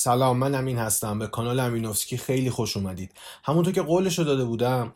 سلام 0.00 0.36
من 0.36 0.54
امین 0.54 0.78
هستم. 0.78 1.18
به 1.18 1.26
کانال 1.26 1.60
امینوفسکی 1.60 2.16
خیلی 2.16 2.50
خوش 2.50 2.76
اومدید. 2.76 3.12
همونطور 3.44 3.72
که 3.72 3.82
قولش 3.82 4.18
رو 4.18 4.24
داده 4.24 4.44
بودم 4.44 4.92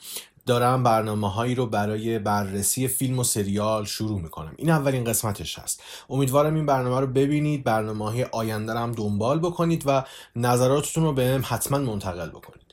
دارم 0.46 0.82
برنامه 0.82 1.32
هایی 1.32 1.54
رو 1.54 1.66
برای 1.66 2.18
بررسی 2.18 2.88
فیلم 2.88 3.18
و 3.18 3.24
سریال 3.24 3.84
شروع 3.84 4.20
می‌کنم. 4.20 4.54
این 4.56 4.70
اولین 4.70 5.04
قسمتش 5.04 5.58
هست. 5.58 5.82
امیدوارم 6.10 6.54
این 6.54 6.66
برنامه 6.66 7.00
رو 7.00 7.06
ببینید 7.06 7.64
برنامه 7.64 8.04
های 8.04 8.24
آینده 8.24 8.72
هم 8.72 8.92
دنبال 8.92 9.38
بکنید 9.38 9.82
و 9.86 10.04
نظراتتون 10.36 11.04
رو 11.04 11.12
به 11.12 11.40
حتما 11.44 11.78
منتقل 11.78 12.28
بکنید. 12.28 12.71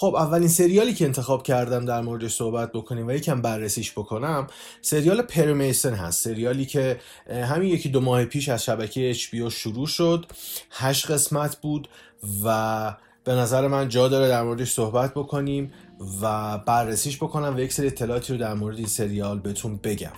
خب 0.00 0.14
اولین 0.14 0.48
سریالی 0.48 0.94
که 0.94 1.04
انتخاب 1.04 1.42
کردم 1.42 1.84
در 1.84 2.00
موردش 2.00 2.34
صحبت 2.34 2.72
بکنیم 2.72 3.06
و 3.06 3.12
یکم 3.12 3.42
بررسیش 3.42 3.92
بکنم 3.92 4.46
سریال 4.82 5.22
پرمیسن 5.22 5.94
هست. 5.94 6.24
سریالی 6.24 6.66
که 6.66 7.00
همین 7.30 7.68
یکی 7.68 7.88
دو 7.88 8.00
ماه 8.00 8.24
پیش 8.24 8.48
از 8.48 8.64
شبکه 8.64 9.14
HBO 9.14 9.48
شروع 9.52 9.86
شد 9.86 10.26
هشت 10.70 11.10
قسمت 11.10 11.56
بود 11.56 11.88
و 12.44 12.96
به 13.24 13.32
نظر 13.32 13.68
من 13.68 13.88
جا 13.88 14.08
داره 14.08 14.28
در 14.28 14.42
موردش 14.42 14.72
صحبت 14.72 15.14
بکنیم 15.14 15.72
و 16.22 16.58
بررسیش 16.58 17.16
بکنم 17.16 17.56
و 17.56 17.60
یک 17.60 17.72
سری 17.72 17.86
اطلاعاتی 17.86 18.32
رو 18.32 18.38
در 18.38 18.54
مورد 18.54 18.76
این 18.76 18.86
سریال 18.86 19.38
بهتون 19.38 19.76
بگم. 19.76 20.12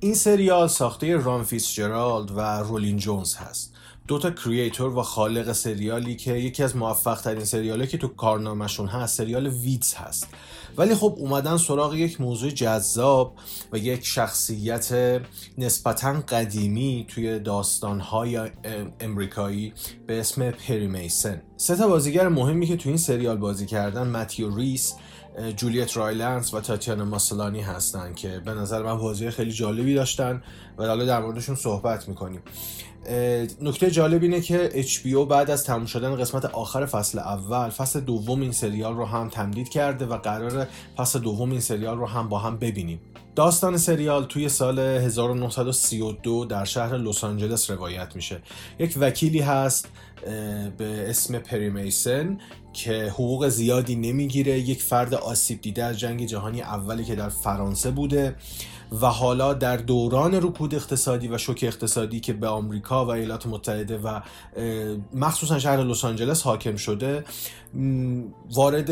این 0.00 0.14
سریال 0.14 0.68
ساخته 0.68 1.16
ران 1.16 1.46
جرالد 1.74 2.30
و 2.30 2.40
رولین 2.40 2.96
جونز 2.96 3.34
هست. 3.34 3.74
دو 4.10 4.18
تا 4.18 4.30
کریئتور 4.30 4.98
و 4.98 5.02
خالق 5.02 5.52
سریالی 5.52 6.16
که 6.16 6.32
یکی 6.32 6.62
از 6.62 6.76
موفق 6.76 7.20
ترین 7.20 7.44
سریالی 7.44 7.86
که 7.86 7.98
تو 7.98 8.08
کارنامهشون 8.08 8.86
هست 8.86 9.16
سریال 9.18 9.46
ویدز 9.46 9.94
هست. 9.94 10.28
ولی 10.78 10.94
خب 10.94 11.14
اومدن 11.18 11.56
سراغ 11.56 11.94
یک 11.94 12.20
موضوع 12.20 12.50
جذاب 12.50 13.34
و 13.72 13.78
یک 13.78 14.06
شخصیت 14.06 15.20
نسبتا 15.58 16.20
قدیمی 16.20 17.06
توی 17.08 17.38
داستانهای 17.38 18.40
امریکایی 19.00 19.72
به 20.06 20.20
اسم 20.20 20.50
پری 20.50 20.86
میسن. 20.86 21.42
سه 21.56 21.76
تا 21.76 21.88
بازیگر 21.88 22.28
مهمی 22.28 22.66
که 22.66 22.76
تو 22.76 22.88
این 22.88 22.98
سریال 22.98 23.36
بازی 23.36 23.66
کردن 23.66 24.06
متیو 24.06 24.56
ریس 24.56 24.94
جولیت 25.56 25.96
رایلنس 25.96 26.54
و 26.54 26.60
تاتیانا 26.60 27.04
ماسلانی 27.04 27.60
هستن 27.60 28.14
که 28.14 28.42
به 28.44 28.54
نظر 28.54 28.82
من 28.82 28.98
بازی 28.98 29.30
خیلی 29.30 29.52
جالبی 29.52 29.94
داشتن 29.94 30.42
و 30.78 30.86
حالا 30.86 31.04
در 31.04 31.20
موردشون 31.20 31.54
صحبت 31.54 32.08
می‌کنیم. 32.08 32.42
نکته 33.60 33.90
جالب 33.90 34.22
اینه 34.22 34.40
که 34.40 34.84
HBO 34.84 35.28
بعد 35.28 35.50
از 35.50 35.64
تموم 35.64 35.86
شدن 35.86 36.16
قسمت 36.16 36.44
آخر 36.44 36.86
فصل 36.86 37.18
اول 37.18 37.68
فصل 37.68 38.00
دوم 38.00 38.40
این 38.40 38.52
سریال 38.52 38.96
رو 38.96 39.04
هم 39.04 39.28
تمدید 39.28 39.68
کرده 39.68 40.06
و 40.06 40.16
قرار 40.16 40.66
فصل 40.96 41.18
دوم 41.18 41.50
این 41.50 41.60
سریال 41.60 41.98
رو 41.98 42.06
هم 42.06 42.28
با 42.28 42.38
هم 42.38 42.56
ببینیم. 42.56 43.00
داستان 43.40 43.76
سریال 43.76 44.24
توی 44.24 44.48
سال 44.48 44.78
1932 44.78 46.44
در 46.44 46.64
شهر 46.64 46.96
لس 46.96 47.24
آنجلس 47.24 47.70
روایت 47.70 48.16
میشه. 48.16 48.42
یک 48.78 48.94
وکیلی 49.00 49.38
هست 49.38 49.88
به 50.78 51.10
اسم 51.10 51.38
پری 51.38 51.70
میسن 51.70 52.38
که 52.72 53.08
حقوق 53.10 53.48
زیادی 53.48 53.96
نمی‌گیره 53.96 54.58
یک 54.58 54.82
فرد 54.82 55.14
آسیب 55.14 55.60
دیده 55.60 55.84
از 55.84 55.98
جنگ 55.98 56.26
جهانی 56.26 56.62
اولی 56.62 57.04
که 57.04 57.14
در 57.14 57.28
فرانسه 57.28 57.90
بوده 57.90 58.36
و 59.02 59.06
حالا 59.06 59.54
در 59.54 59.76
دوران 59.76 60.34
رکود 60.34 60.74
اقتصادی 60.74 61.28
و 61.28 61.38
شوک 61.38 61.60
اقتصادی 61.62 62.20
که 62.20 62.32
به 62.32 62.48
آمریکا 62.48 63.06
و 63.06 63.10
ایالات 63.10 63.46
متحده 63.46 63.98
و 63.98 64.20
مخصوصا 65.14 65.58
شهر 65.58 65.76
لس 65.76 66.04
آنجلس 66.04 66.42
حاکم 66.42 66.76
شده 66.76 67.24
وارد 68.54 68.90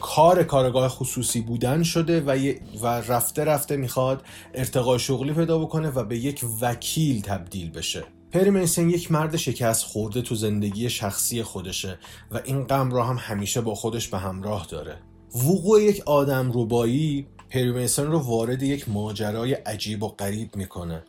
کار 0.00 0.42
کارگاه 0.42 0.88
خصوصی 0.88 1.40
بودن 1.40 1.82
شده 1.82 2.20
و, 2.20 2.52
و 2.82 2.86
رفته 2.86 3.44
رفته 3.44 3.76
می‌خواد 3.76 4.22
ارتقای 4.54 4.98
شغلی 4.98 5.32
پیدا 5.32 5.58
بکنه 5.58 5.90
و 5.90 6.04
به 6.04 6.18
یک 6.18 6.44
وکیل 6.60 7.22
تبدیل 7.22 7.70
بشه. 7.70 8.04
پری 8.32 8.50
میسن 8.50 8.90
یک 8.90 9.12
مرد 9.12 9.36
شکست 9.36 9.84
خورده 9.84 10.22
تو 10.22 10.34
زندگی 10.34 10.90
شخصی 10.90 11.42
خودشه 11.42 11.98
و 12.30 12.40
این 12.44 12.64
غم 12.64 12.90
را 12.90 13.04
هم 13.04 13.16
همیشه 13.20 13.60
با 13.60 13.74
خودش 13.74 14.08
به 14.08 14.18
همراه 14.18 14.66
داره. 14.70 14.96
وقوع 15.34 15.82
یک 15.82 16.02
آدم 16.06 16.52
روبایی 16.52 17.26
پریمیسن 17.50 18.06
رو 18.06 18.18
وارد 18.18 18.62
یک 18.62 18.88
ماجرای 18.88 19.54
عجیب 19.54 20.02
و 20.02 20.08
غریب 20.08 20.56
می‌کنه 20.56 21.02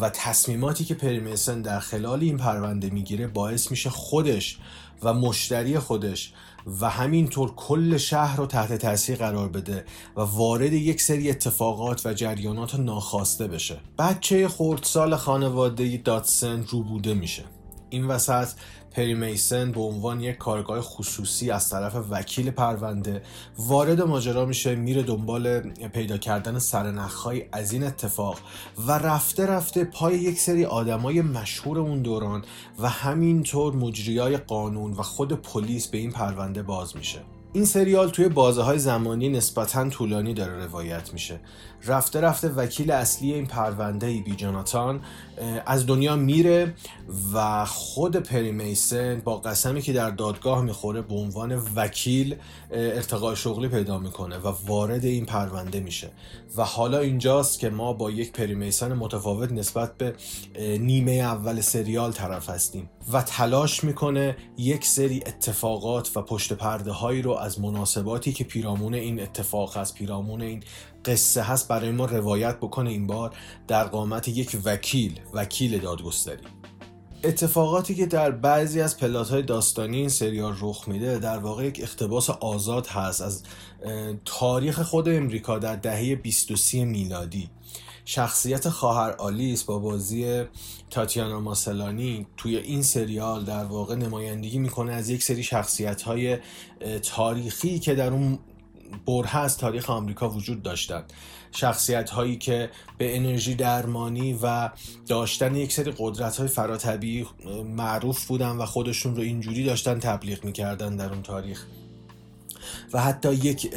و 0.00 0.10
تصمیماتی 0.10 0.84
که 0.84 0.94
پریمیسن 0.94 1.62
در 1.62 1.80
خلال 1.80 2.20
این 2.20 2.36
پرونده 2.36 2.90
می‌گیره 2.90 3.26
باعث 3.26 3.70
میشه 3.70 3.90
خودش 3.90 4.58
و 5.02 5.14
مشتری 5.14 5.78
خودش 5.78 6.32
و 6.80 6.90
همینطور 6.90 7.54
کل 7.54 7.96
شهر 7.96 8.36
رو 8.36 8.46
تحت 8.46 8.72
تاثیر 8.72 9.16
قرار 9.16 9.48
بده 9.48 9.84
و 10.16 10.20
وارد 10.20 10.72
یک 10.72 11.02
سری 11.02 11.30
اتفاقات 11.30 12.06
و 12.06 12.12
جریانات 12.14 12.74
ناخواسته 12.74 13.46
بشه. 13.46 13.80
بچه 13.98 14.48
خردسال 14.48 15.16
خانواده 15.16 15.96
داتسن 15.96 16.64
رو 16.68 16.82
بوده 16.82 17.14
میشه. 17.14 17.44
این 17.90 18.06
وسط 18.06 18.48
پری 18.90 19.14
میسن 19.14 19.72
به 19.72 19.80
عنوان 19.80 20.20
یک 20.20 20.36
کارگاه 20.36 20.80
خصوصی 20.80 21.50
از 21.50 21.70
طرف 21.70 21.96
وکیل 22.10 22.50
پرونده 22.50 23.22
وارد 23.58 24.00
ماجرا 24.00 24.44
میشه 24.44 24.74
میره 24.74 25.02
دنبال 25.02 25.60
پیدا 25.70 26.18
کردن 26.18 26.58
سرنخهای 26.58 27.44
از 27.52 27.72
این 27.72 27.82
اتفاق 27.82 28.38
و 28.86 28.92
رفته 28.92 29.46
رفته 29.46 29.84
پای 29.84 30.18
یک 30.18 30.38
سری 30.38 30.64
آدمای 30.64 31.22
مشهور 31.22 31.78
اون 31.78 32.02
دوران 32.02 32.44
و 32.78 32.88
همینطور 32.88 33.76
مجریای 33.76 34.36
قانون 34.36 34.92
و 34.92 35.02
خود 35.02 35.32
پلیس 35.32 35.88
به 35.88 35.98
این 35.98 36.10
پرونده 36.10 36.62
باز 36.62 36.96
میشه. 36.96 37.20
این 37.52 37.64
سریال 37.64 38.10
توی 38.10 38.28
بازه 38.28 38.62
های 38.62 38.78
زمانی 38.78 39.28
نسبتا 39.28 39.88
طولانی 39.88 40.34
داره 40.34 40.64
روایت 40.64 41.12
میشه. 41.12 41.40
رفته 41.86 42.20
رفته 42.20 42.48
وکیل 42.48 42.90
اصلی 42.90 43.32
این 43.32 43.46
پرونده 43.46 44.06
ای 44.06 44.20
بی 44.20 44.36
جاناتان 44.36 45.00
از 45.66 45.86
دنیا 45.86 46.16
میره 46.16 46.74
و 47.34 47.64
خود 47.64 48.16
پری 48.16 48.52
میسن 48.52 49.20
با 49.24 49.36
قسمی 49.36 49.82
که 49.82 49.92
در 49.92 50.10
دادگاه 50.10 50.62
می‌خوره 50.62 51.02
به 51.02 51.14
عنوان 51.14 51.62
وکیل 51.76 52.36
ارتقای 52.70 53.36
شغلی 53.36 53.68
پیدا 53.68 53.98
می‌کنه 53.98 54.38
و 54.38 54.52
وارد 54.66 55.04
این 55.04 55.26
پرونده 55.26 55.80
میشه. 55.80 56.10
و 56.56 56.64
حالا 56.64 56.98
اینجاست 56.98 57.58
که 57.58 57.70
ما 57.70 57.92
با 57.92 58.10
یک 58.10 58.32
پری 58.32 58.54
میسن 58.54 58.92
متفاوت 58.92 59.52
نسبت 59.52 59.98
به 59.98 60.14
نیمه 60.78 61.12
اول 61.12 61.60
سریال 61.60 62.12
طرف 62.12 62.50
هستیم. 62.50 62.90
و 63.12 63.22
تلاش 63.22 63.84
می‌کنه 63.84 64.36
یک 64.56 64.84
سری 64.84 65.22
اتفاقات 65.26 66.16
و 66.16 66.22
پشت 66.22 66.52
پرده 66.52 66.92
هایی 66.92 67.22
رو 67.22 67.32
از 67.32 67.60
مناسباتی 67.60 68.32
که 68.32 68.44
پیرامون 68.44 68.94
این 68.94 69.22
اتفاق 69.22 69.76
هست 69.76 69.94
پیرامون 69.94 70.42
این 70.42 70.62
قصه 71.04 71.42
هست 71.42 71.68
برای 71.68 71.90
ما 71.90 72.04
روایت 72.04 72.56
بکنه 72.56 72.90
این 72.90 73.06
بار 73.06 73.36
در 73.68 73.84
قامت 73.84 74.28
یک 74.28 74.58
وکیل 74.64 75.20
وکیل 75.34 75.78
دادگستری. 75.78 76.42
اتفاقاتی 77.24 77.94
که 77.94 78.06
در 78.06 78.30
بعضی 78.30 78.80
از 78.80 78.98
پلات 78.98 79.30
های 79.30 79.42
داستانی 79.42 79.96
این 79.96 80.08
سریال 80.08 80.56
رخ 80.60 80.88
میده 80.88 81.18
در 81.18 81.38
واقع 81.38 81.66
یک 81.66 81.80
اختباس 81.82 82.30
آزاد 82.30 82.86
هست 82.86 83.20
از 83.20 83.42
تاریخ 84.24 84.82
خود 84.82 85.08
امریکا 85.08 85.58
در 85.58 85.76
دهه 85.76 86.14
23 86.14 86.84
میلادی. 86.84 87.50
شخصیت 88.10 88.68
خواهر 88.68 89.10
آلیس 89.10 89.64
با 89.64 89.78
بازی 89.78 90.44
تاتیانا 90.90 91.40
ماسلانی 91.40 92.26
توی 92.36 92.56
این 92.56 92.82
سریال 92.82 93.44
در 93.44 93.64
واقع 93.64 93.94
نمایندگی 93.94 94.58
می‌کنه 94.58 94.92
از 94.92 95.10
یک 95.10 95.22
سری 95.22 95.42
شخصیت 95.42 96.02
های 96.02 96.38
تاریخی 97.02 97.78
که 97.78 97.94
در 97.94 98.12
اون 98.12 98.38
بره 99.06 99.36
از 99.36 99.58
تاریخ 99.58 99.90
آمریکا 99.90 100.28
وجود 100.30 100.62
داشتند 100.62 101.12
شخصیت 101.52 102.10
هایی 102.10 102.38
که 102.38 102.70
به 102.98 103.16
انرژی 103.16 103.54
درمانی 103.54 104.38
و 104.42 104.70
داشتن 105.06 105.56
یک 105.56 105.72
سری 105.72 105.92
قدرت 105.98 106.36
های 106.36 106.48
فراتبی 106.48 107.26
معروف 107.76 108.26
بودن 108.26 108.56
و 108.56 108.66
خودشون 108.66 109.16
رو 109.16 109.22
اینجوری 109.22 109.64
داشتن 109.64 109.98
تبلیغ 109.98 110.44
می‌کردن 110.44 110.96
در 110.96 111.12
اون 111.12 111.22
تاریخ. 111.22 111.66
و 112.92 113.00
حتی 113.00 113.34
یک 113.34 113.74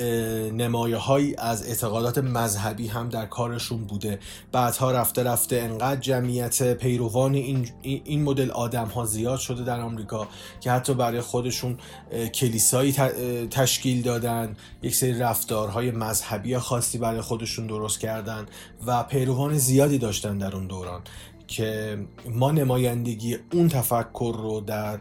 نمایه 0.54 0.98
هایی 0.98 1.36
از 1.38 1.68
اعتقادات 1.68 2.18
مذهبی 2.18 2.88
هم 2.88 3.10
در 3.10 3.26
کارشون 3.26 3.84
بوده. 3.84 4.20
بعدها 4.52 4.92
رفته 4.92 5.24
رفته 5.24 5.56
انقدر 5.56 6.00
جمعیت 6.00 6.74
پیروان 6.74 7.34
این, 7.34 7.70
این 7.82 8.24
مدل 8.24 8.52
آدم 8.52 8.88
ها 8.88 9.06
زیاد 9.06 9.40
شده 9.40 9.64
در 9.64 9.80
آمریکا 9.80 10.28
که 10.62 10.72
حتی 10.72 10.94
برای 10.94 11.22
خودشون 11.22 11.78
کلیسایی 12.34 12.92
تشکیل 13.52 14.02
دادن 14.02 14.56
یک 14.82 14.96
سری 14.96 15.20
رفتارهای 15.20 15.92
مذهبی 15.92 16.58
خاصی 16.58 16.98
برای 16.98 17.22
خودشون 17.22 17.68
درست 17.68 18.00
کردن 18.00 18.46
و 18.86 19.04
پیروان 19.04 19.58
زیادی 19.58 19.98
داشتن 19.98 20.38
در 20.38 20.56
اون 20.56 20.68
دوران. 20.68 21.02
که 21.48 21.98
ما 22.30 22.52
نمایندگی 22.52 23.38
اون 23.54 23.68
تفکر 23.68 24.36
رو 24.40 24.62
در 24.62 25.00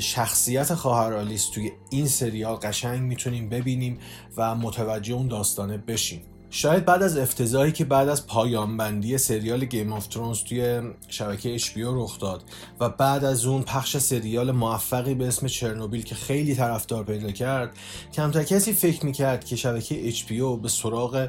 شخصیت 0.00 0.74
خواهر 0.74 1.14
آلیس 1.14 1.50
توی 1.50 1.72
این 1.90 2.06
سریال 2.06 2.56
قشنگ 2.56 3.00
می‌تونیم 3.00 3.48
ببینیم 3.48 3.98
و 4.36 4.54
متوجه 4.54 5.14
اون 5.14 5.28
داستانه 5.28 5.76
بشیم. 5.76 6.22
شاید 6.56 6.84
بعد 6.84 7.02
از 7.02 7.18
افتضاحی 7.18 7.72
که 7.72 7.84
بعد 7.84 8.08
از 8.08 8.26
پایان 8.26 8.76
بندی 8.76 9.18
سریال 9.18 9.64
Game 9.64 9.92
of 9.92 10.06
Thrones 10.06 10.44
توی 10.44 10.80
شبکه 11.08 11.58
HBO 11.58 11.76
رخ 11.76 12.18
داد 12.18 12.42
و 12.80 12.88
بعد 12.88 13.24
از 13.24 13.46
اون 13.46 13.62
پخش 13.62 13.96
سریال 13.96 14.52
موفقی 14.52 15.14
به 15.14 15.28
اسم 15.28 15.46
چرنوبیل 15.46 16.02
که 16.02 16.14
خیلی 16.14 16.54
طرفدار 16.54 17.04
پیدا 17.04 17.30
کرد 17.30 17.76
کمتر 18.12 18.42
کسی 18.42 18.72
فکر 18.72 19.06
می‌کرد 19.06 19.44
که 19.44 19.56
شبکه 19.56 20.12
HBO 20.12 20.62
به 20.62 20.68
سراغ 20.68 21.28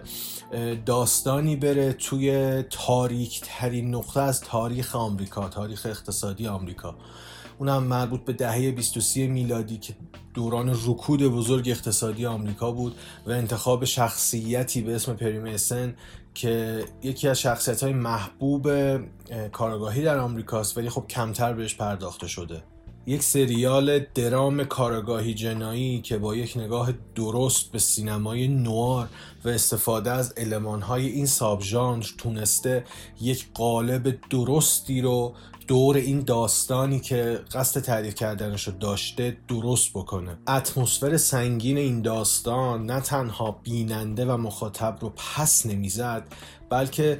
داستانی 0.85 1.55
بره 1.55 1.93
توی 1.93 2.63
تاریک 2.69 3.41
ترین 3.43 3.95
نقطه 3.95 4.19
از 4.19 4.41
تاریخ 4.41 4.95
آمریکا 4.95 5.49
تاریخ 5.49 5.85
اقتصادی 5.85 6.47
آمریکا. 6.47 6.95
اونم 7.59 7.83
مربوط 7.83 8.25
به 8.25 8.33
دهه 8.33 8.71
23 8.71 9.27
میلادی 9.27 9.77
که 9.77 9.93
دوران 10.33 10.69
رکود 10.85 11.23
بزرگ 11.23 11.69
اقتصادی 11.69 12.25
آمریکا 12.25 12.71
بود 12.71 12.95
و 13.25 13.31
انتخاب 13.31 13.85
شخصیتی 13.85 14.81
به 14.81 14.95
اسم 14.95 15.13
پریمیسن 15.13 15.95
که 16.33 16.85
یکی 17.03 17.27
از 17.27 17.39
شخصیت 17.39 17.83
های 17.83 17.93
محبوب 17.93 18.69
کارگاهی 19.51 20.03
در 20.03 20.17
آمریکاست 20.17 20.77
ولی 20.77 20.89
خب 20.89 21.05
کمتر 21.09 21.53
بهش 21.53 21.75
پرداخته 21.75 22.27
شده. 22.27 22.63
یک 23.09 23.23
سریال 23.23 23.99
درام 23.99 24.63
کارگاهی 24.63 25.33
جنایی 25.33 26.01
که 26.01 26.17
با 26.17 26.35
یک 26.35 26.57
نگاه 26.57 26.93
درست 27.15 27.71
به 27.71 27.79
سینمای 27.79 28.47
نوار 28.47 29.07
و 29.45 29.49
استفاده 29.49 30.11
از 30.11 30.33
المانهای 30.37 31.07
این 31.07 31.25
ساب 31.25 31.63
تونسته 32.17 32.85
یک 33.21 33.47
قالب 33.53 34.17
درستی 34.29 35.01
رو 35.01 35.33
دور 35.67 35.95
این 35.95 36.21
داستانی 36.21 36.99
که 36.99 37.39
قصد 37.51 37.81
تعریف 37.81 38.15
کردنش 38.15 38.67
رو 38.67 38.73
داشته 38.73 39.37
درست 39.47 39.89
بکنه. 39.93 40.37
اتمسفر 40.47 41.17
سنگین 41.17 41.77
این 41.77 42.01
داستان 42.01 42.85
نه 42.85 43.01
تنها 43.01 43.59
بیننده 43.63 44.25
و 44.25 44.37
مخاطب 44.37 44.97
رو 45.01 45.09
پس 45.09 45.65
نمی‌زد 45.65 46.23
بلکه 46.69 47.19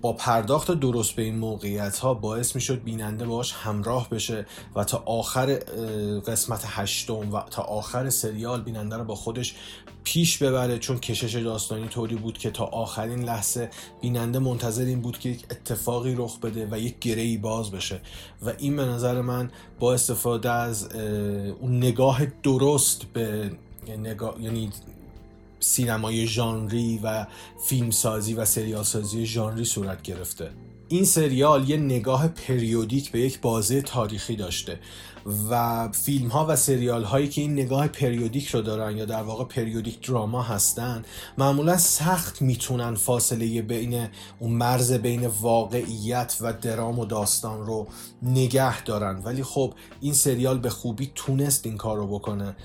با 0.00 0.12
پرداخت 0.12 0.70
درست 0.70 1.12
به 1.12 1.22
این 1.22 1.38
موقعیت 1.38 1.98
ها 1.98 2.14
باعث 2.14 2.54
می 2.54 2.60
شد 2.60 2.82
بیننده 2.82 3.26
باش 3.26 3.52
همراه 3.52 4.10
بشه 4.10 4.46
و 4.76 4.84
تا 4.84 5.02
آخر 5.06 5.54
قسمت 6.26 6.64
هشتم 6.66 7.32
و 7.32 7.40
تا 7.40 7.62
آخر 7.62 8.10
سریال 8.10 8.62
بیننده 8.62 8.96
رو 8.96 9.04
با 9.04 9.14
خودش 9.14 9.54
پیش 10.04 10.38
ببره. 10.38 10.78
چون 10.78 10.98
کشش 10.98 11.34
داستانی 11.34 11.88
طوری 11.88 12.16
بود 12.16 12.38
که 12.38 12.50
تا 12.50 12.64
آخرین 12.64 13.24
لحظه 13.24 13.70
بیننده 14.00 14.38
منتظر 14.38 14.84
این 14.84 15.00
بود 15.00 15.18
که 15.18 15.28
یک 15.28 15.44
اتفاقی 15.50 16.14
رخ 16.14 16.38
بده 16.38 16.68
و 16.70 16.78
یک 16.78 16.98
گرهی 16.98 17.38
باز 17.38 17.70
بشه. 17.70 18.00
و 18.42 18.52
این 18.58 18.76
به 18.76 18.84
نظر 18.84 19.20
من 19.20 19.50
با 19.80 19.94
استفاده 19.94 20.50
از 20.50 20.92
اون 21.60 21.76
نگاه 21.76 22.26
درست 22.42 23.04
به 23.12 23.50
نگاه 23.98 24.42
یعنی 24.42 24.70
سینمای 25.60 26.26
ژانری 26.26 27.00
و 27.02 27.26
فیلمسازی 27.66 28.34
و 28.34 28.44
سریال 28.44 28.84
سازی 28.84 29.26
ژانری 29.26 29.64
صورت 29.64 30.02
گرفته. 30.02 30.50
این 30.90 31.04
سریال 31.04 31.68
یه 31.68 31.76
نگاه 31.76 32.28
پریودیک 32.28 33.10
به 33.10 33.20
یک 33.20 33.40
بازه 33.40 33.82
تاریخی 33.82 34.36
داشته 34.36 34.80
و 35.50 35.88
فیلم 35.92 36.28
ها 36.28 36.46
و 36.48 36.56
سریال 36.56 37.04
هایی 37.04 37.28
که 37.28 37.40
این 37.40 37.52
نگاه 37.52 37.88
پریودیک 37.88 38.48
رو 38.48 38.60
دارن 38.60 38.96
یا 38.96 39.04
در 39.04 39.22
واقع 39.22 39.44
پریودیک 39.44 40.08
دراما 40.08 40.42
هستن 40.42 41.04
معمولا 41.38 41.76
سخت 41.76 42.42
می‌تونن 42.42 42.94
فاصله 42.94 43.62
بین 43.62 44.08
اون 44.38 44.52
مرز 44.52 44.92
بین 44.92 45.26
واقعیت 45.26 46.36
و 46.40 46.52
درام 46.52 46.98
و 46.98 47.04
داستان 47.04 47.66
رو 47.66 47.86
نگه 48.22 48.82
دارن. 48.82 49.22
ولی 49.24 49.42
خب 49.42 49.74
این 50.00 50.12
سریال 50.12 50.58
به 50.58 50.70
خوبی 50.70 51.12
تونست 51.14 51.66
این 51.66 51.76
کار 51.76 51.96
رو 51.96 52.06
بکنه 52.06 52.56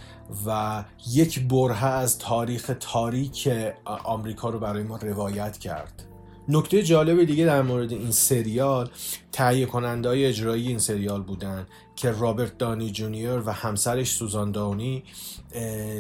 و 0.46 0.84
یک 1.12 1.48
بره 1.48 1.86
از 1.86 2.18
تاریخ 2.18 2.72
تاریک 2.80 3.50
آمریکا 3.86 4.50
رو 4.50 4.60
برای 4.60 4.84
ما 4.84 4.98
روایت 4.98 5.58
کرد. 5.58 6.13
نکته 6.48 6.84
جالب 6.84 7.24
دیگه 7.24 7.46
در 7.46 7.62
مورد 7.62 7.92
این 7.92 8.12
سریال 8.12 8.90
تهیه 9.32 9.66
کننده 9.66 10.10
های 10.10 10.26
اجرایی 10.26 10.68
این 10.68 10.80
سریال 10.80 11.22
بودن 11.22 11.68
که 11.96 12.12
رابرت 12.12 12.58
دانی 12.58 12.92
جونیور 12.92 13.44
و 13.46 13.52
همسرش 13.52 14.12
سوزان 14.12 14.52
داونی 14.52 15.04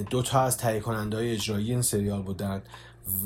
دو 0.09 0.21
تا 0.21 0.41
از 0.41 0.57
تهیه 0.57 0.79
کننده 0.79 1.17
های 1.17 1.31
اجرایی 1.31 1.71
این 1.71 1.81
سریال 1.81 2.21
بودن 2.21 2.61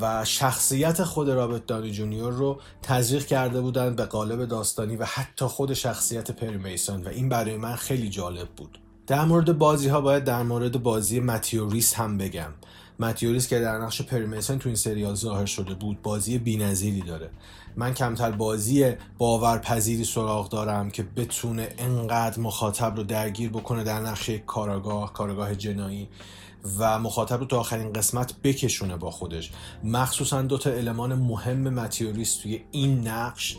و 0.00 0.24
شخصیت 0.24 1.04
خود 1.04 1.30
رابرت 1.30 1.66
دانی 1.66 1.90
جونیور 1.90 2.32
رو 2.32 2.60
تزریق 2.82 3.26
کرده 3.26 3.60
بودن 3.60 3.94
به 3.94 4.04
قالب 4.04 4.44
داستانی 4.44 4.96
و 4.96 5.04
حتی 5.04 5.44
خود 5.44 5.74
شخصیت 5.74 6.30
پری 6.30 6.56
میسن 6.56 7.04
و 7.04 7.08
این 7.08 7.28
برای 7.28 7.56
من 7.56 7.76
خیلی 7.76 8.08
جالب 8.08 8.48
بود. 8.48 8.78
در 9.06 9.24
مورد 9.24 9.58
بازی 9.58 9.88
ها 9.88 10.00
باید 10.00 10.24
در 10.24 10.42
مورد 10.42 10.82
بازی 10.82 11.20
متیو 11.20 11.62
ریس 11.62 11.94
هم 11.94 12.18
بگم. 12.18 12.52
متیو 12.98 13.27
ریس 13.27 13.48
که 13.48 13.60
در 13.60 13.78
نقش 13.78 14.02
پری 14.02 14.26
میسن 14.26 14.58
تو 14.58 14.68
این 14.68 14.76
سریال 14.76 15.14
ظاهر 15.14 15.46
شده 15.46 15.74
بود 15.74 16.02
بازی 16.02 16.38
بینظیری 16.38 17.00
داره. 17.00 17.30
من 17.76 17.94
کمتر 17.94 18.30
بازی 18.30 18.92
باورپذیری 19.18 20.04
سراغ 20.04 20.48
دارم 20.48 20.90
که 20.90 21.02
بتونه 21.02 21.68
انقدر 21.78 22.40
مخاطب 22.40 22.96
رو 22.96 23.02
درگیر 23.02 23.50
بکنه 23.50 23.84
در 23.84 24.00
نقش 24.00 24.30
کارآگاه 24.30 25.12
کارآگاه 25.12 25.54
جنایی 25.54 26.08
و 26.78 26.98
مخاطب 26.98 27.40
رو 27.40 27.46
تا 27.46 27.60
آخرین 27.60 27.92
قسمت 27.92 28.34
بکشونه 28.44 28.96
با 28.96 29.10
خودش. 29.10 29.50
مخصوصا 29.84 30.42
دو 30.42 30.58
تا 30.58 30.70
المان 30.70 31.14
مهم 31.14 31.58
متیوریس 31.58 32.36
توی 32.36 32.60
این 32.70 33.08
نقش 33.08 33.56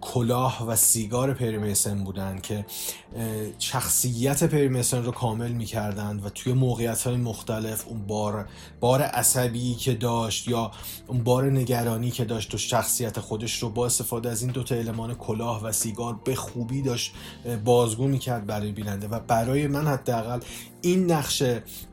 کلاه 0.00 0.66
و 0.66 0.76
سیگار 0.76 1.34
پریمیسن 1.34 2.04
بودن 2.04 2.38
که 2.38 2.66
شخصیت 3.58 4.44
پریمیسن 4.44 5.04
رو 5.04 5.12
کامل 5.12 5.52
می‌کردن 5.52 6.20
و 6.24 6.28
توی 6.28 6.52
موقعیت 6.52 7.02
های 7.02 7.16
مختلف 7.16 7.84
اون 7.88 8.06
بار 8.06 8.48
بار 8.80 9.02
عصبی 9.02 9.74
که 9.74 9.94
داشت 9.94 10.48
یا 10.48 10.70
اون 11.06 11.24
بار 11.24 11.50
نگرانی 11.50 12.10
که 12.10 12.24
داشت 12.24 12.50
تو 12.50 12.58
شخصیت 12.58 13.20
خودش 13.20 13.62
رو 13.62 13.70
با 13.70 13.86
استفاده 13.86 14.30
از 14.30 14.42
این 14.42 14.50
دوتا 14.50 14.74
المان 14.74 15.14
کلاه 15.14 15.64
و 15.64 15.72
سیگار 15.72 16.20
به 16.24 16.34
خوبی 16.34 16.82
داشت 16.82 17.14
بازگو 17.64 18.08
می‌کرد 18.08 18.46
برای 18.46 18.72
بیننده 18.72 19.08
و 19.08 19.20
برای 19.20 19.66
من 19.66 19.86
حداقل 19.86 20.40
این 20.82 21.12
نقش 21.12 21.42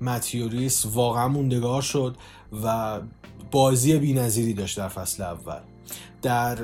متیوریس 0.02 0.86
واقعا 0.86 1.28
موندگار 1.28 1.82
شد 1.82 2.16
و 2.64 3.00
بازی 3.52 3.98
بینظیری 3.98 4.54
داشت 4.54 4.78
در 4.78 4.88
فصل 4.88 5.24
اول. 5.24 5.60
در 6.22 6.58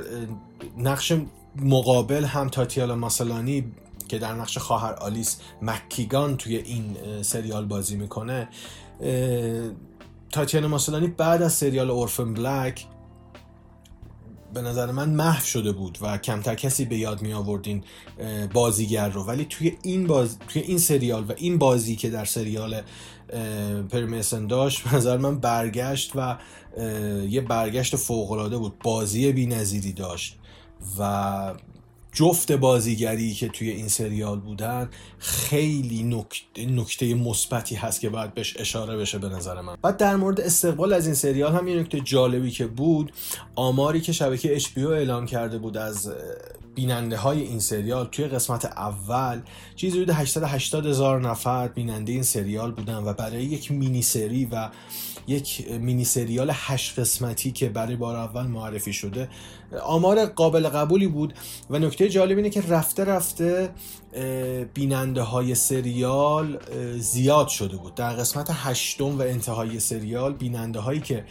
نقش 0.78 1.14
مقابل 1.56 2.26
هم 2.26 2.50
تاتیالا 2.50 2.96
ماسلانی 2.96 3.64
که 4.08 4.20
در 4.20 4.34
نقش 4.34 4.58
خواهر 4.58 4.94
آلیس 4.94 5.38
مکیگان 5.62 6.38
توی 6.38 6.58
این 6.58 6.98
سریال 7.22 7.66
بازی 7.66 7.96
می‌کنه 7.96 8.50
تاتیانا 10.32 10.68
ماسلانی 10.68 11.08
بعد 11.08 11.42
از 11.42 11.54
سریال 11.54 11.90
اورفن 11.90 12.34
بلک 12.34 12.86
به 14.54 14.62
نظر 14.62 14.92
من 14.92 15.10
محو 15.10 15.46
شده 15.46 15.72
بود 15.72 15.98
و 16.02 16.18
کمتر 16.18 16.56
کسی 16.56 16.86
به 16.86 16.98
یاد 16.98 17.22
می 17.22 17.34
آوردین 17.34 17.84
بازیگر 18.54 19.10
رو. 19.10 19.24
ولی 19.24 19.46
توی 19.46 19.78
این 19.84 20.08
باز... 20.08 20.38
توی 20.48 20.62
این 20.62 20.78
سریال 20.78 21.24
و 21.24 21.34
این 21.38 21.58
بازی 21.58 21.96
که 21.96 22.10
در 22.10 22.26
سریال 22.26 22.82
پرمیسن 23.90 24.48
داشت 24.48 24.84
به 24.84 24.96
نظر 24.96 25.18
من 25.18 25.40
برگشت 25.40 26.12
و 26.16 26.38
یه 27.28 27.42
برگشت 27.42 27.96
فوق 27.96 28.58
بود. 28.58 28.80
بازی 28.80 29.32
بی‌نظیری 29.32 29.94
داشت. 29.94 30.40
و 31.00 31.54
جفت 32.14 32.52
بازیگری 32.52 33.34
که 33.34 33.48
توی 33.48 33.70
این 33.70 33.88
سریال 33.88 34.40
بودن 34.40 34.90
خیلی 35.20 36.04
نکته, 36.04 36.66
نکته 36.66 37.14
مثبتی 37.16 37.76
هست 37.76 38.02
که 38.02 38.10
باید 38.10 38.34
بهش 38.34 38.58
اشاره 38.60 38.98
بشه 38.98 39.18
به 39.18 39.30
نظر 39.30 39.62
من. 39.62 39.78
بعد 39.82 39.98
در 39.98 40.16
مورد 40.16 40.42
استقبال 40.42 40.94
از 40.94 41.06
این 41.06 41.16
سریال 41.16 41.56
هم 41.56 41.68
یه 41.68 41.80
نکته 41.80 42.00
جالبی 42.00 42.52
که 42.52 42.68
بود 42.68 43.12
آماری 43.56 44.02
که 44.02 44.12
شبکه 44.12 44.60
HBO 44.60 44.78
اعلام 44.78 45.26
کرده 45.26 45.58
بود 45.58 45.78
از 45.78 46.12
بیننده 46.76 47.18
های 47.18 47.42
این 47.42 47.60
سریال 47.60 48.08
توی 48.08 48.26
قسمت 48.26 48.66
اول 48.66 49.42
چیزی 49.76 49.98
حدود 49.98 50.16
880 50.16 50.86
هزار 50.86 51.22
نفر 51.22 51.68
بیننده 51.68 52.12
این 52.12 52.24
سریال 52.24 52.72
بودن 52.72 52.98
و 52.98 53.14
برای 53.14 53.44
یک 53.44 53.72
مینی 53.72 54.02
سری 54.02 54.46
و 54.46 54.70
یک 55.28 55.72
مینی 55.72 56.06
سریال 56.06 56.52
هشت 56.54 57.00
قسمتی 57.00 57.52
که 57.52 57.70
برای 57.70 57.96
بار 57.96 58.16
اول 58.16 58.48
معرفی 58.48 58.94
شده. 58.94 59.30
آمار 59.84 60.26
قابل 60.26 60.70
قبولی 60.70 61.08
بود 61.08 61.34
و 61.70 61.80
نکته 61.80 62.10
جالب 62.10 62.38
اینه 62.38 62.50
که 62.50 62.62
رفته 62.62 63.06
رفته 63.06 63.70
بیننده 64.74 65.22
های 65.22 65.56
سریال 65.56 66.60
زیاد 67.00 67.48
شده 67.48 67.78
بود. 67.78 67.96
در 67.96 68.14
قسمت 68.14 68.50
هشتم 68.54 69.20
و 69.20 69.22
انتهای 69.22 69.80
سریال 69.80 70.34
بیننده 70.34 70.80
هایی 70.80 71.00
که 71.00 71.26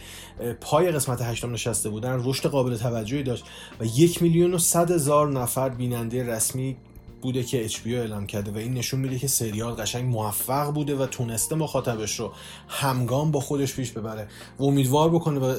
پای 0.61 0.91
قسمت 0.91 1.21
هشتم 1.21 1.51
نشسته 1.51 1.89
بودن 1.89 2.21
رشد 2.23 2.49
قابل 2.49 2.77
توجهی 2.77 3.23
داشت 3.23 3.45
و 3.79 3.85
یک 3.85 4.21
میلیون 4.21 4.53
و 4.53 4.57
صد 4.57 4.91
هزار 4.91 5.31
نفر 5.31 5.69
بیننده 5.69 6.23
رسمی 6.23 6.77
بوده 7.21 7.43
که 7.43 7.69
HBO 7.69 7.87
اعلام 7.87 8.27
کرده 8.27 8.51
و 8.51 8.57
این 8.57 8.73
نشون 8.73 8.99
میده 8.99 9.19
که 9.19 9.27
سریال 9.27 9.73
قشنگ 9.73 10.05
موفق 10.05 10.73
بوده 10.73 10.95
و 10.95 11.05
تونسته 11.05 11.55
مخاطبش 11.55 12.19
رو 12.19 12.33
همگام 12.67 13.31
با 13.31 13.39
خودش 13.39 13.75
پیش 13.75 13.91
ببره 13.91 14.27
و 14.59 14.63
امیدوار 14.63 15.09
بکنه 15.09 15.39
به 15.39 15.55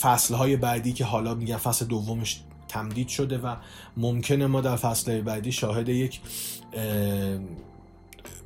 فصلهای 0.00 0.56
بعدی 0.56 0.92
که 0.92 1.04
حالا 1.04 1.34
میگن 1.34 1.56
فصل 1.56 1.84
دومش 1.84 2.40
تمدید 2.68 3.08
شده 3.08 3.38
و 3.38 3.56
ممکنه 3.96 4.46
ما 4.46 4.60
در 4.60 4.76
فصل 4.76 5.20
بعدی 5.20 5.52
شاهد 5.52 5.88
یک 5.88 6.20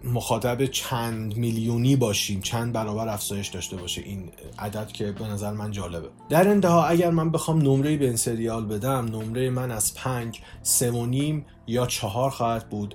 مخاطب 0.04 0.66
چند 0.66 1.36
میلیونی 1.36 1.96
باشیم 1.96 2.40
چند 2.40 2.72
برابر 2.72 3.08
افزایش 3.08 3.48
داشته 3.48 3.76
باشه 3.76 4.02
این 4.02 4.30
عدد 4.58 4.92
که 4.92 5.12
به 5.12 5.24
نظر 5.24 5.52
من 5.52 5.70
جالبه. 5.70 6.08
در 6.28 6.48
انتها 6.48 6.84
اگر 6.84 7.10
من 7.10 7.30
بخوام 7.30 7.58
نمره 7.58 7.96
به 7.96 8.04
این 8.04 8.16
سریال 8.16 8.64
بدم 8.64 9.04
نمره 9.04 9.50
من 9.50 9.70
از 9.70 9.94
پنج 9.94 10.40
سه 10.62 10.90
و 10.90 11.06
نیم 11.06 11.46
یا 11.66 11.86
چهار 11.86 12.30
خواهد 12.30 12.68
بود. 12.68 12.94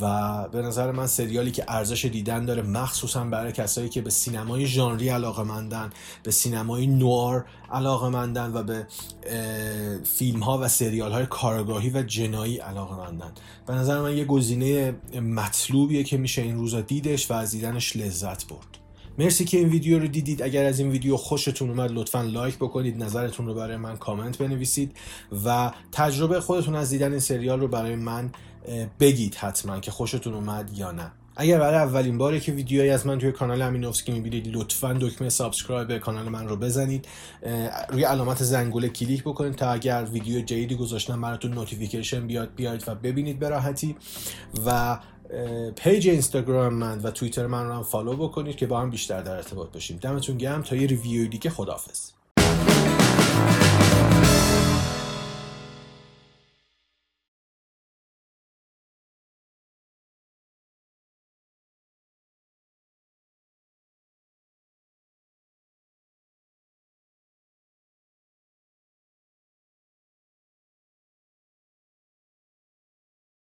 و 0.00 0.48
به 0.48 0.62
نظر 0.62 0.92
من 0.92 1.06
سریالی 1.06 1.50
که 1.50 1.64
ارزش 1.68 2.04
دیدن 2.04 2.44
داره 2.44 2.62
مخصوصا 2.62 3.24
برای 3.24 3.52
کسایی 3.52 3.88
که 3.88 4.00
به 4.00 4.10
سینمای 4.10 4.66
ژانری 4.66 5.08
علاقه 5.08 5.42
مندن 5.42 5.90
به 6.22 6.30
سینمای 6.30 6.86
نوار 6.86 7.44
علاقه 7.72 8.08
مندن 8.08 8.52
و 8.54 8.62
به 8.62 8.86
فیلم 10.04 10.40
ها 10.40 10.58
و 10.58 10.68
سریال 10.68 11.12
های 11.12 11.26
کارگاهی 11.26 11.90
و 11.90 12.02
جنایی 12.02 12.56
علاقه 12.56 12.96
مندن 12.96 13.32
به 13.66 13.74
نظر 13.74 14.00
من 14.00 14.16
یه 14.16 14.24
گزینه 14.24 14.94
مطلوبیه 15.20 16.04
که 16.04 16.16
میشه 16.16 16.42
این 16.42 16.56
روزا 16.56 16.80
دیدش 16.80 17.30
و 17.30 17.34
از 17.34 17.50
دیدنش 17.50 17.96
لذت 17.96 18.46
برد. 18.46 18.78
مرسی 19.18 19.44
که 19.44 19.58
این 19.58 19.68
ویدیو 19.68 19.98
رو 19.98 20.06
دیدید. 20.06 20.42
اگر 20.42 20.64
از 20.64 20.78
این 20.78 20.90
ویدیو 20.90 21.16
خوشتون 21.16 21.70
اومد 21.70 21.90
لطفا 21.92 22.22
لایک 22.22 22.56
بکنید 22.56 23.02
نظرتون 23.02 23.46
رو 23.46 23.54
برای 23.54 23.76
من 23.76 23.96
کامنت 23.96 24.38
بنویسید 24.38 24.96
و 25.44 25.72
تجربه 25.92 26.40
خودتون 26.40 26.74
از 26.74 26.90
دیدن 26.90 27.10
این 27.10 27.20
سریال 27.20 27.60
رو 27.60 27.68
برای 27.68 27.96
من 27.96 28.30
بگید 29.00 29.34
حتما 29.34 29.80
که 29.80 29.90
خوشتون 29.90 30.34
اومد 30.34 30.70
یا 30.78 30.92
نه. 30.92 31.12
اگر 31.40 31.58
برای 31.58 31.78
اولین 31.78 32.18
باره 32.18 32.40
که 32.40 32.52
ویدیوهایی 32.52 32.90
از 32.90 33.06
من 33.06 33.18
توی 33.18 33.32
کانال 33.32 33.62
امینوفسکی 33.62 34.12
می‌بینید 34.12 34.56
لطفا 34.56 34.92
دکمه 35.00 35.28
subscribe 35.28 35.98
کانال 35.98 36.28
من 36.28 36.48
رو 36.48 36.56
بزنید. 36.56 37.08
روی 37.88 38.04
علامت 38.04 38.42
زنگوله 38.42 38.88
کلیک 38.88 39.22
بکنید 39.22 39.54
تا 39.54 39.70
اگر 39.70 40.08
ویدیو 40.12 40.40
جدیدی 40.40 40.74
گذاشتم 40.74 41.20
براتون 41.20 41.52
notification 41.52 42.26
بیاد 42.26 42.54
بیاید 42.56 42.84
و 42.86 42.94
ببینید 42.94 43.38
به 43.38 43.48
راحتی. 43.48 43.96
و 44.66 44.98
page 45.76 46.08
اینستاگرام 46.08 46.74
من 46.74 46.98
و 46.98 47.10
توییتر 47.10 47.46
من 47.46 47.66
رو 47.66 47.72
هم 47.72 47.82
follow 47.82 48.16
بکنید 48.16 48.56
که 48.56 48.66
با 48.66 48.80
هم 48.80 48.90
بیشتر 48.90 49.22
در 49.22 49.36
ارتباط 49.36 49.72
باشیم. 49.72 49.96
دمتون 49.96 50.38
گرم. 50.38 50.62
تا 50.62 50.76
یه 50.76 50.86
review 50.86 51.28
دیگه 51.28 51.50
خداحافظ. 51.50 52.17